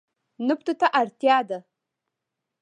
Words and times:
نفتو 0.47 0.73
ته 0.79 0.87
اړتیا 0.99 1.37
ده. 1.49 1.59